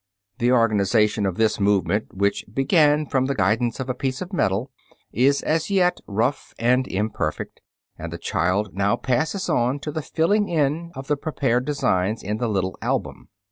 The 0.39 0.51
organization 0.51 1.27
of 1.27 1.37
this 1.37 1.59
movement, 1.59 2.15
which 2.15 2.43
began 2.51 3.05
from 3.05 3.27
the 3.27 3.35
guidance 3.35 3.79
of 3.79 3.87
a 3.87 3.93
piece 3.93 4.19
of 4.19 4.33
metal, 4.33 4.71
is 5.11 5.43
as 5.43 5.69
yet 5.69 5.99
rough 6.07 6.55
and 6.57 6.87
imperfect, 6.87 7.61
and 7.99 8.11
the 8.11 8.17
child 8.17 8.73
now 8.73 8.95
passes 8.95 9.47
on 9.47 9.77
to 9.81 9.91
the 9.91 10.01
filling 10.01 10.49
in 10.49 10.91
of 10.95 11.05
the 11.05 11.17
prepared 11.17 11.65
designs 11.65 12.23
in 12.23 12.37
the 12.39 12.49
little 12.49 12.79
album. 12.81 13.29